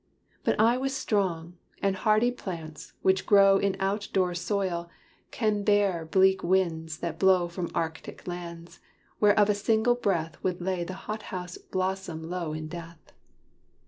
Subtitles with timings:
[0.43, 4.89] But I was strong: and hardy plants, which grow In out door soil,
[5.29, 8.79] can bear bleak winds that blow From Arctic lands,
[9.19, 13.13] whereof a single breath Would lay the hot house blossom low in death.